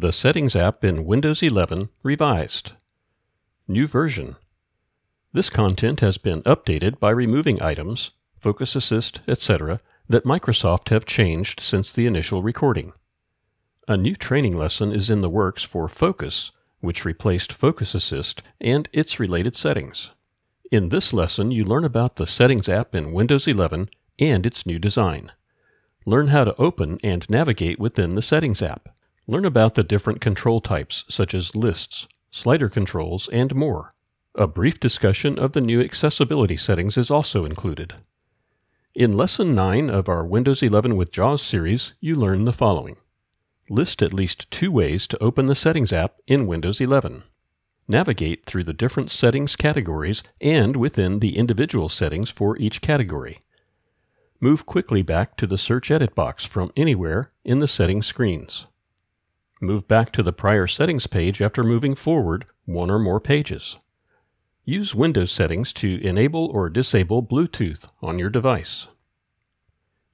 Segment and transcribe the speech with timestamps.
[0.00, 2.72] The Settings app in Windows 11 revised.
[3.68, 4.36] New version.
[5.34, 11.60] This content has been updated by removing items, Focus Assist, etc., that Microsoft have changed
[11.60, 12.94] since the initial recording.
[13.88, 18.88] A new training lesson is in the works for Focus, which replaced Focus Assist and
[18.94, 20.12] its related settings.
[20.72, 24.78] In this lesson, you learn about the Settings app in Windows 11 and its new
[24.78, 25.30] design.
[26.06, 28.88] Learn how to open and navigate within the Settings app.
[29.30, 33.92] Learn about the different control types, such as lists, slider controls, and more.
[34.34, 37.94] A brief discussion of the new accessibility settings is also included.
[38.92, 42.96] In Lesson 9 of our Windows 11 with JAWS series, you learn the following.
[43.68, 47.22] List at least two ways to open the Settings app in Windows 11.
[47.86, 53.38] Navigate through the different settings categories and within the individual settings for each category.
[54.40, 58.66] Move quickly back to the Search Edit box from anywhere in the settings screens.
[59.62, 63.76] Move back to the prior settings page after moving forward one or more pages.
[64.64, 68.86] Use Windows settings to enable or disable Bluetooth on your device.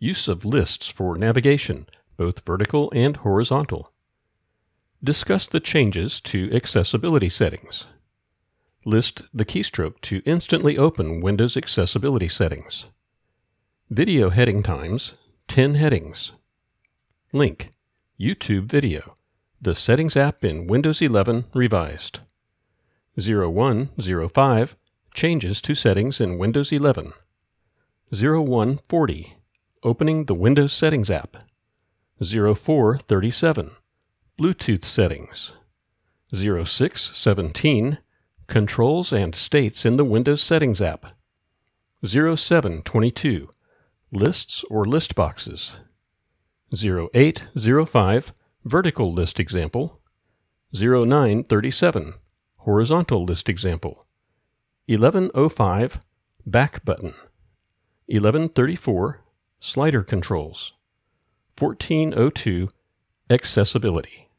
[0.00, 3.92] Use of lists for navigation, both vertical and horizontal.
[5.02, 7.86] Discuss the changes to accessibility settings.
[8.84, 12.86] List the keystroke to instantly open Windows accessibility settings.
[13.90, 15.14] Video heading times
[15.46, 16.32] 10 headings.
[17.32, 17.70] Link
[18.18, 19.14] YouTube video.
[19.58, 22.20] The Settings app in Windows 11 revised.
[23.18, 24.76] 0105
[25.14, 27.14] Changes to settings in Windows 11.
[28.10, 29.32] 0140
[29.82, 31.38] Opening the Windows Settings app.
[32.22, 33.70] 0437
[34.38, 35.56] Bluetooth settings.
[36.34, 37.98] 0617
[38.48, 41.12] Controls and states in the Windows Settings app.
[42.04, 43.48] 0722
[44.12, 45.76] Lists or list boxes.
[46.74, 48.32] 0805
[48.66, 50.00] Vertical list example.
[50.72, 52.14] 0937
[52.56, 54.02] Horizontal list example.
[54.86, 56.00] 1105
[56.44, 57.14] Back button.
[58.06, 59.22] 1134
[59.60, 60.72] Slider controls.
[61.56, 62.68] 1402
[63.30, 64.30] Accessibility.